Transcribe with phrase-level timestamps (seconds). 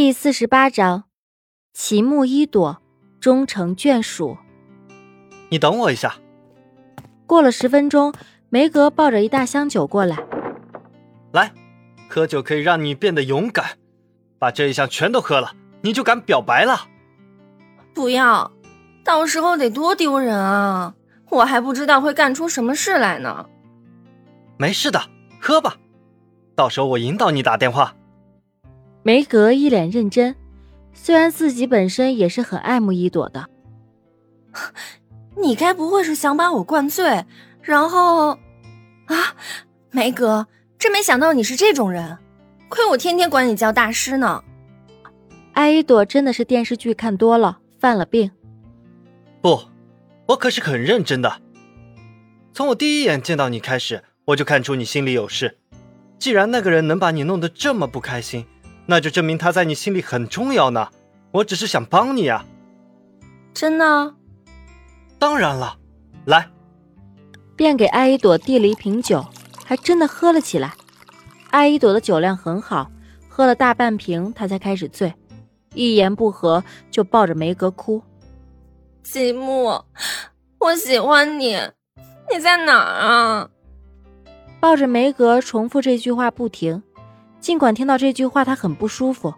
[0.00, 1.06] 第四十八章，
[1.74, 2.80] 奇木一朵
[3.18, 4.38] 终成眷属。
[5.48, 6.14] 你等我一下。
[7.26, 8.14] 过了十分钟，
[8.48, 10.16] 梅格抱着一大箱酒过来。
[11.32, 11.52] 来，
[12.08, 13.76] 喝酒可以让你变得勇敢，
[14.38, 15.50] 把这一箱全都喝了，
[15.80, 16.86] 你就敢表白了。
[17.92, 18.52] 不要，
[19.02, 20.94] 到时候得多丢人啊！
[21.28, 23.46] 我还不知道会干出什么事来呢。
[24.58, 25.02] 没事的，
[25.40, 25.74] 喝吧，
[26.54, 27.96] 到时候我引导你打电话。
[29.08, 30.36] 梅格一脸认真，
[30.92, 33.48] 虽然自己本身也是很爱慕一朵的。
[35.34, 37.24] 你该不会是想把我灌醉，
[37.62, 38.38] 然后
[39.06, 39.34] 啊？
[39.90, 40.46] 梅格，
[40.78, 42.18] 真没想到你是这种人，
[42.68, 44.44] 亏我天天管你叫大师呢。
[45.54, 48.30] 艾一朵真的是电视剧看多了，犯了病。
[49.40, 49.58] 不，
[50.26, 51.40] 我可是很认真的。
[52.52, 55.56] 从我第一眼见到你开始，我就看出你心里有事。
[56.18, 58.44] 既然那个人能把你弄得这么不开心。
[58.90, 60.88] 那就证明他在你心里很重要呢。
[61.30, 62.46] 我只是想帮你啊。
[63.52, 64.14] 真的？
[65.18, 65.76] 当然了。
[66.24, 66.48] 来，
[67.54, 69.24] 便给艾依朵递了一瓶酒，
[69.64, 70.72] 还真的喝了起来。
[71.50, 72.90] 艾依朵的酒量很好，
[73.28, 75.14] 喝了大半瓶，她才开始醉，
[75.74, 78.02] 一言不合就抱着梅格哭。
[79.02, 79.84] 吉木，
[80.58, 81.58] 我喜欢你，
[82.32, 83.50] 你在哪儿啊？
[84.60, 86.82] 抱着梅格重复这句话不停。
[87.40, 89.34] 尽管听到这句话他很不舒服，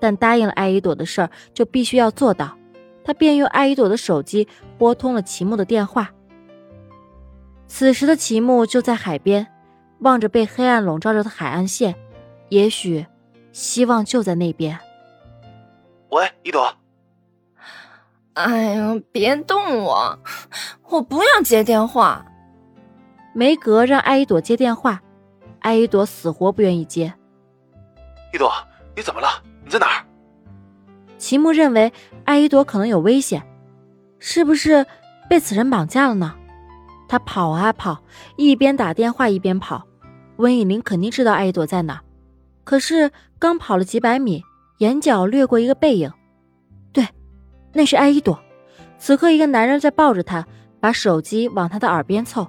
[0.00, 2.56] 但答应了艾依朵的事儿就必须要做到。
[3.04, 6.10] 他便用艾依朵的手机拨通了齐木的电话。
[7.66, 9.46] 此时的齐木就在海边，
[10.00, 11.94] 望着被黑暗笼罩着的海岸线，
[12.48, 13.06] 也许
[13.52, 14.78] 希望就在那边。
[16.10, 16.74] 喂，一朵。
[18.34, 20.18] 哎呀，别动我，
[20.88, 22.24] 我不要接电话。
[23.32, 25.02] 梅格让艾依朵接电话，
[25.60, 27.14] 艾依朵死活不愿意接。
[28.34, 28.52] 一朵，
[28.96, 29.28] 你怎么了？
[29.64, 30.04] 你在哪儿？
[31.18, 31.92] 齐木认为
[32.24, 33.46] 艾依朵可能有危险，
[34.18, 34.84] 是不是
[35.30, 36.34] 被此人绑架了呢？
[37.08, 38.02] 他跑啊跑，
[38.34, 39.86] 一边打电话一边跑。
[40.38, 42.02] 温以玲肯定知道艾依朵在哪，
[42.64, 44.42] 可是刚跑了几百米，
[44.78, 46.12] 眼角掠过一个背影，
[46.92, 47.06] 对，
[47.72, 48.36] 那是艾依朵。
[48.98, 50.44] 此刻，一个男人在抱着她，
[50.80, 52.48] 把手机往她的耳边凑。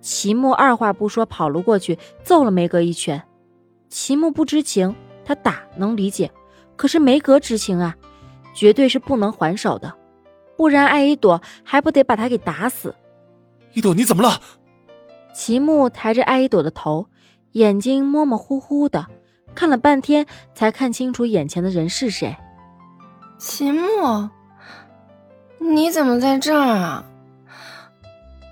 [0.00, 3.22] 齐木二话不说跑了过去，揍了梅格一拳。
[3.90, 4.96] 齐木不知情。
[5.28, 6.30] 他打能理解，
[6.74, 7.94] 可是梅格知情啊，
[8.54, 9.92] 绝对是不能还手的，
[10.56, 12.94] 不然艾依朵还不得把他给打死？
[13.74, 14.40] 一朵，你怎么了？
[15.34, 17.08] 齐木抬着艾依朵的头，
[17.52, 19.06] 眼睛模模糊糊的，
[19.54, 20.24] 看了半天
[20.54, 22.34] 才看清楚眼前的人是谁。
[23.36, 24.30] 齐木，
[25.58, 27.04] 你怎么在这儿啊？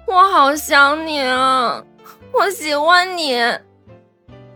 [0.07, 1.83] 我好想你啊！
[2.35, 3.35] 我喜欢你！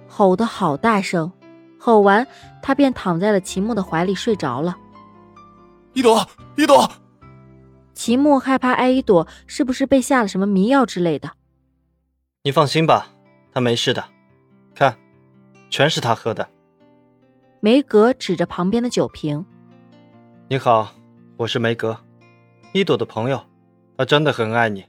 [0.06, 1.32] 吼得好大声。
[1.80, 2.26] 吼完，
[2.62, 4.76] 他便躺在了齐木的怀里睡着了。
[5.94, 6.24] 一朵，
[6.56, 6.88] 一朵。
[7.94, 11.32] 齐木害怕艾依朵是不是被下了什么迷药之类的。
[12.44, 13.08] 你放心吧，
[13.52, 14.04] 他没事的。
[14.74, 14.96] 看，
[15.70, 16.48] 全是他喝的。
[17.60, 19.44] 梅格指着旁边的酒瓶。
[20.48, 20.92] 你好，
[21.36, 21.98] 我是梅格，
[22.72, 23.42] 一朵的朋友。
[23.96, 24.84] 他真的很爱你。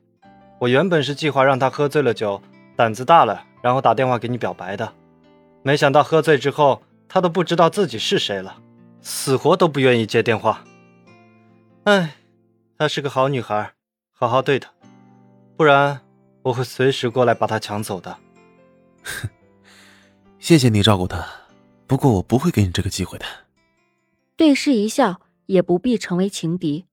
[0.60, 2.42] 我原本是计划让他喝醉了酒，
[2.76, 4.94] 胆子大了，然后打电话给你表白的。
[5.64, 8.58] 没想到喝醉之后，他都不知道自己是谁了，
[9.02, 10.64] 死活都不愿意接电话。
[11.84, 12.16] 哎，
[12.78, 13.74] 她是个好女孩，
[14.12, 14.72] 好好对她，
[15.56, 16.02] 不然
[16.42, 18.18] 我会随时过来把她抢走的。
[19.04, 19.30] 哼，
[20.40, 21.26] 谢谢你照顾她，
[21.86, 23.26] 不过我不会给你这个机会的。
[24.36, 26.86] 对视一笑，也不必成为情敌。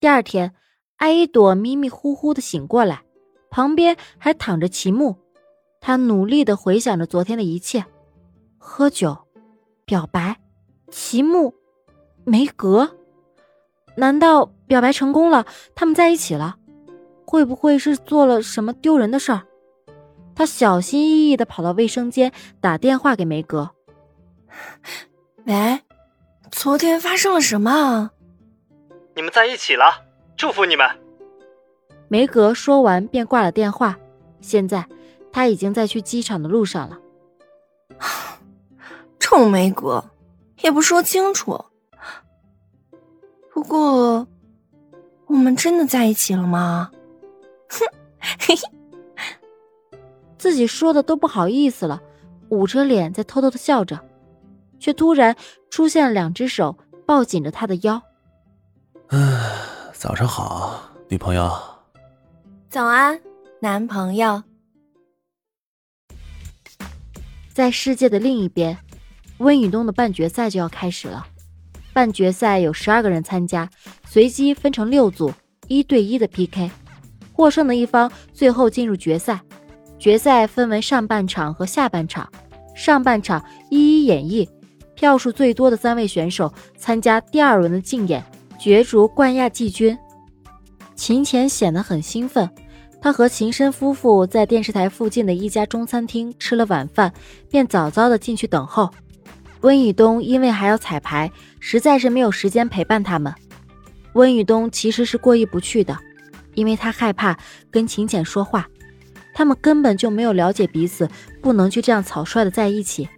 [0.00, 0.54] 第二天，
[0.96, 3.02] 艾依朵迷迷糊糊的醒过来，
[3.50, 5.16] 旁边还躺着齐木，
[5.80, 7.84] 他努力的回想着昨天的一切。
[8.68, 9.16] 喝酒，
[9.84, 10.36] 表白，
[10.90, 11.54] 齐木，
[12.24, 12.96] 梅格，
[13.94, 15.46] 难道表白成功了？
[15.76, 16.56] 他们在一起了？
[17.24, 19.46] 会不会是做了什么丢人的事儿？
[20.34, 23.70] 他小心翼翼的跑到卫生间，打电话给梅格。
[25.44, 25.80] 喂，
[26.50, 28.10] 昨天发生了什么？
[29.14, 30.04] 你们在一起了，
[30.36, 30.84] 祝福你们。
[32.08, 33.96] 梅格说完便挂了电话。
[34.40, 34.86] 现在
[35.32, 36.98] 他已经在去机场的路上了。
[39.28, 40.04] 臭梅格，
[40.62, 41.64] 也不说清楚。
[43.52, 44.24] 不过，
[45.26, 46.92] 我们真的在一起了吗？
[47.68, 47.84] 哼，
[48.38, 49.98] 嘿嘿，
[50.38, 52.00] 自己说的都不好意思了，
[52.50, 54.00] 捂着脸在偷偷的笑着，
[54.78, 55.36] 却突然
[55.70, 58.00] 出现了两只手抱紧着他的腰。
[59.08, 59.40] 嗯，
[59.92, 61.50] 早上好，女朋友。
[62.70, 63.20] 早安，
[63.58, 64.40] 男朋友。
[67.52, 68.78] 在世界的另一边。
[69.38, 71.26] 温雨东的半决赛就要开始了，
[71.92, 73.68] 半决赛有十二个人参加，
[74.06, 75.32] 随机分成六组，
[75.68, 76.70] 一对一的 PK，
[77.32, 79.40] 获胜的一方最后进入决赛。
[79.98, 82.30] 决赛分为上半场和下半场，
[82.74, 84.48] 上半场一一演绎，
[84.94, 88.24] 票数最多的三位选手参加第二轮的竞演，
[88.58, 89.96] 角逐冠亚季军。
[90.94, 92.48] 秦浅显得很兴奋，
[93.00, 97.12] 他和秦深夫妇在电视台附近的一家中餐厅吃了晚饭，
[97.50, 98.90] 便早早的进去等候。
[99.62, 103.34] 温以东因为还要彩排，实在是没有时间陪伴他们。
[104.12, 105.98] 温以东其实是过意不去的，
[106.54, 107.38] 因为他害怕
[107.70, 108.68] 跟秦浅说话，
[109.34, 111.08] 他们根本就没有了解彼此，
[111.42, 113.08] 不能就这样草率的在一起。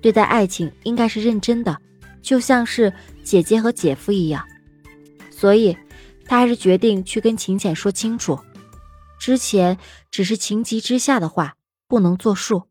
[0.00, 1.78] 对待爱情应该是认真的，
[2.20, 2.92] 就像是
[3.22, 4.44] 姐姐和姐夫一样。
[5.30, 5.76] 所以，
[6.24, 8.38] 他还是决定去跟秦浅说清楚，
[9.18, 9.78] 之前
[10.10, 11.56] 只是情急之下的话，
[11.88, 12.64] 不能作数。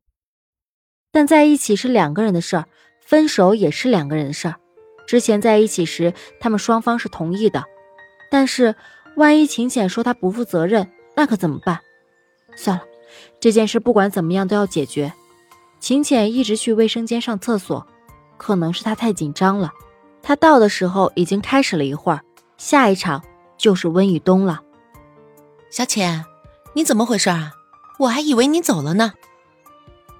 [1.11, 2.65] 但在一起是两个人的事儿。
[3.11, 4.55] 分手也是两个人的事儿。
[5.05, 7.65] 之前在一起时，他们双方是同意的，
[8.29, 8.73] 但是
[9.17, 11.81] 万一秦浅说他不负责任，那可怎么办？
[12.55, 12.83] 算了，
[13.41, 15.11] 这件事不管怎么样都要解决。
[15.81, 17.85] 秦浅一直去卫生间上厕所，
[18.37, 19.73] 可能是他太紧张了。
[20.23, 22.21] 他到的时候已经开始了一会儿，
[22.55, 23.21] 下一场
[23.57, 24.61] 就是温雨东了。
[25.69, 26.23] 小浅，
[26.71, 27.51] 你怎么回事啊？
[27.99, 29.11] 我还以为你走了呢。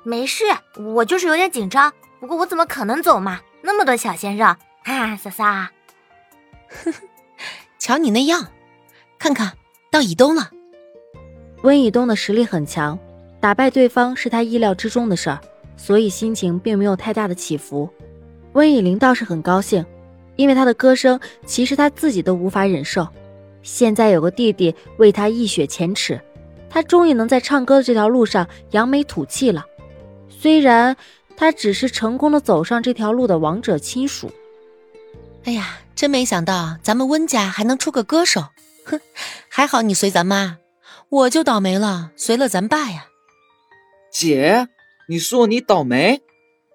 [0.04, 0.44] 没事，
[0.76, 1.94] 我就是有点紧张。
[2.22, 3.42] 不过我怎么可能走嘛？
[3.64, 4.46] 那么多小鲜肉，
[4.86, 5.72] 啊，莎莎，
[6.70, 6.94] 呵呵，
[7.80, 8.46] 瞧你那样，
[9.18, 9.52] 看看
[9.90, 10.52] 到以东了。
[11.64, 12.98] 温以东的实力很强，
[13.40, 15.42] 打败对方是他意料之中的事儿，
[15.76, 17.90] 所以心情并没有太大的起伏。
[18.54, 19.84] 温以玲倒是很高兴，
[20.36, 23.08] 因为他的歌声其实他自己都无法忍受，
[23.64, 26.22] 现在有个弟弟为他一雪前耻，
[26.70, 29.66] 他终于能在唱歌的这条路上扬眉吐气了。
[30.30, 30.96] 虽然。
[31.36, 34.32] 他只是成功的走上这条路的王者亲属。
[35.44, 38.46] 哎呀，真没想到咱们温家还能出个歌手。
[38.86, 39.00] 哼，
[39.50, 40.58] 还好你随咱妈，
[41.10, 43.08] 我就倒霉了，随了咱爸呀。
[44.12, 44.68] 姐，
[45.08, 46.22] 你说你倒霉？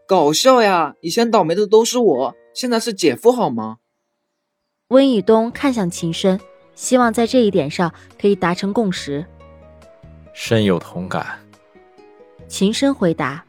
[0.09, 0.95] 搞笑呀！
[1.01, 3.79] 以前倒霉的都是我，现在是姐夫好吗？
[4.89, 6.41] 温以东看向秦深，
[6.75, 9.27] 希望在这一点上可以达成共识。
[10.33, 11.39] 深有同感。
[12.49, 13.46] 秦深回答。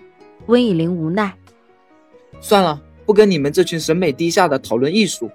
[0.47, 1.33] 温以玲无奈，
[2.41, 5.29] 算了，不跟你们这群审美低下的讨论艺术。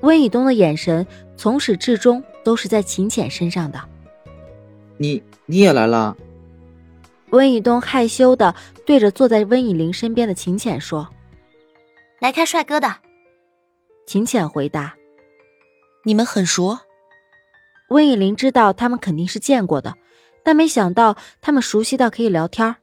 [0.00, 1.06] 温以东的眼神
[1.36, 3.80] 从始至终都是在秦浅身上的。
[4.98, 6.16] 你你也来了？
[7.30, 8.54] 温以东害羞的
[8.86, 11.08] 对着坐在温以玲身边的秦浅说
[12.20, 12.96] ：“来看帅哥的。”
[14.06, 14.94] 秦浅回答
[16.04, 16.78] ：“你们很熟？”
[17.88, 19.94] 温以玲知道他们肯定是见过的，
[20.44, 22.76] 但没想到他们熟悉到可以聊天。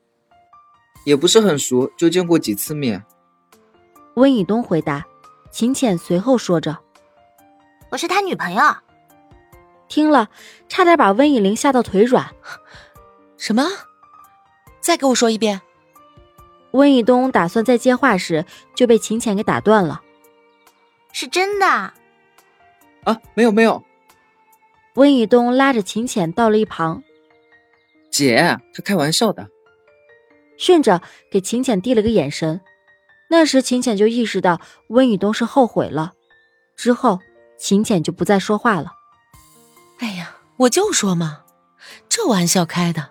[1.03, 3.03] 也不是很熟，就见过几次面。
[4.15, 5.05] 温以东回答，
[5.51, 6.77] 秦浅随后说着
[7.91, 8.61] ：“我是他女朋友。”
[9.87, 10.29] 听了，
[10.69, 12.33] 差点把温以玲吓到腿软。
[13.37, 13.67] 什么？
[14.79, 15.61] 再给我说一遍。
[16.71, 18.45] 温以东打算再接话时，
[18.75, 20.01] 就被秦浅给打断了。
[21.11, 21.65] 是真的？
[21.65, 23.83] 啊，没有没有。
[24.95, 27.03] 温以东拉着秦浅到了一旁。
[28.09, 29.49] 姐，他开玩笑的。
[30.61, 32.61] 顺着给秦浅递了个眼神，
[33.31, 36.13] 那时秦浅就意识到温雨东是后悔了。
[36.75, 37.17] 之后
[37.57, 38.91] 秦浅就不再说话了。
[39.97, 41.39] 哎呀，我就说嘛，
[42.07, 43.09] 这玩笑开的。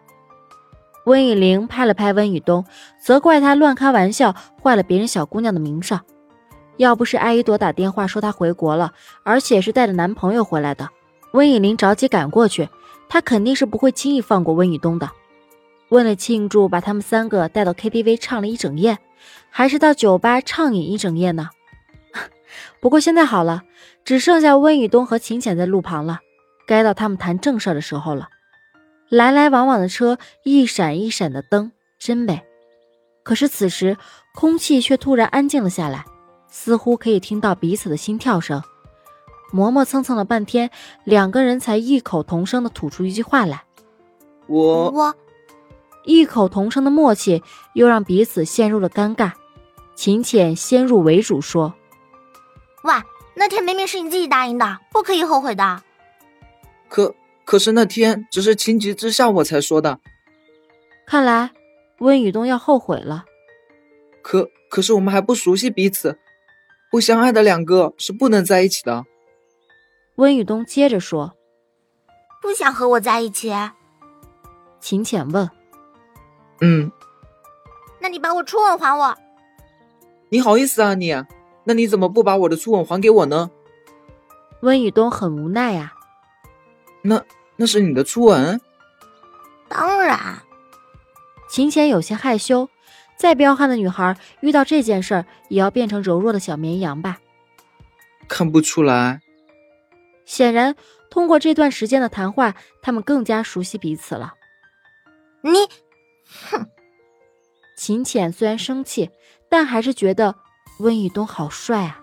[1.07, 2.65] 温以玲拍了拍温雨东，
[3.05, 5.99] 责怪他乱开玩笑，坏了别人小姑娘的名声。
[6.77, 8.93] 要不是艾依朵打电话说她回国了，
[9.25, 10.89] 而且是带着男朋友回来的，
[11.33, 12.69] 温以玲着急赶过去，
[13.09, 15.11] 她肯定是不会轻易放过温雨东的。
[15.91, 18.99] 为了庆祝，把他们三个带到 KTV 唱了一整夜，
[19.51, 21.51] 还是到酒吧畅饮一整夜呢？
[22.81, 23.63] 不过现在好了，
[24.05, 26.21] 只剩下温雨东和秦浅在路旁了，
[26.67, 28.29] 该到他们谈正事的时候了。
[29.09, 32.43] 来来往往的车，一闪一闪的灯，真美。
[33.25, 33.97] 可是此时，
[34.35, 36.05] 空气却突然安静了下来，
[36.49, 38.63] 似乎可以听到彼此的心跳声。
[39.53, 40.71] 磨磨蹭蹭了半天，
[41.03, 43.65] 两个人才异口同声的吐出一句话来
[44.47, 45.15] ：“我我。”
[46.05, 47.43] 异口同声的默契，
[47.75, 49.33] 又让彼此陷入了尴尬。
[49.95, 51.75] 秦浅先入为主说
[52.85, 52.95] ：“喂，
[53.35, 55.83] 那天明明是你自己答应的，不可以后悔的。”
[56.89, 57.15] 可
[57.45, 60.01] 可是那天只是情急之下我才说的。
[61.07, 61.51] 看来
[61.99, 63.25] 温雨东要后悔了。
[64.23, 66.19] 可可是我们还不熟悉彼此，
[66.91, 69.05] 不相爱的两个是不能在一起的。
[70.17, 71.35] 温雨东接着说
[72.41, 73.53] ：“不想和我在一起。”
[74.81, 75.51] 秦浅问。
[76.61, 76.91] 嗯，
[78.01, 79.17] 那你把我初吻还我？
[80.29, 81.15] 你好意思啊你？
[81.65, 83.51] 那你怎么不把我的初吻还给我呢？
[84.61, 85.95] 温雨东很无奈呀、
[87.03, 87.23] 那
[87.57, 88.61] 那是你的初吻？
[89.69, 90.43] 当然，
[91.49, 92.69] 秦浅有些害羞，
[93.17, 97.19] 再彪悍的女孩遇到这件事儿也要变成柔弱的小绵羊吧。
[98.29, 99.21] 看不出来。
[100.27, 100.77] 显然，
[101.09, 104.35] 通过这段时间的谈话，他们更加熟悉彼此了。
[105.41, 105.51] 你
[107.77, 109.11] 秦浅虽然生气，
[109.49, 110.35] 但还是觉得
[110.79, 112.01] 温以东好帅啊。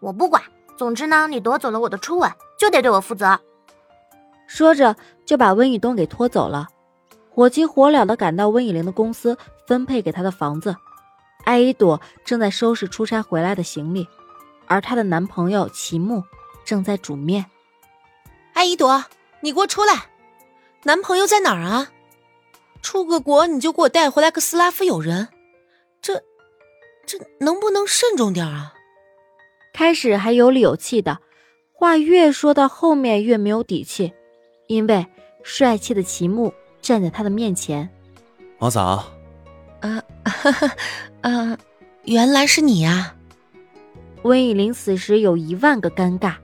[0.00, 0.42] 我不管。
[0.74, 3.38] 总之呢，你夺走了我的初吻，就得对我负责。
[4.48, 6.66] 说着，就把温以东给拖走了，
[7.30, 9.36] 火急火燎的赶到温以玲的公司，
[9.66, 10.74] 分配给她的房子。
[11.44, 14.08] 艾依朵正在收拾出差回来的行李，
[14.66, 16.24] 而她的男朋友齐木
[16.64, 17.46] 正在煮面。
[18.54, 19.04] 艾依朵，
[19.40, 20.10] 你给我出来！
[20.82, 21.92] 男朋友在哪儿啊？
[22.82, 25.28] 出个国你就给我带回来个斯拉夫友人，
[26.02, 26.22] 这
[27.06, 28.74] 这能不能慎重点啊？
[29.72, 31.20] 开始还有理有气的，
[31.72, 34.12] 话越说到后面越没有底气，
[34.66, 35.06] 因为
[35.42, 37.88] 帅气的齐木站在他的面前。
[38.58, 39.04] 王嫂，
[39.80, 40.02] 啊，
[41.22, 41.58] 啊，
[42.04, 43.16] 原来是你呀、
[44.22, 46.34] 温以玲此时有一万个尴尬。